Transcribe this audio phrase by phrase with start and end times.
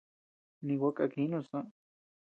[0.65, 1.63] Ni gua kakjinus soʼö.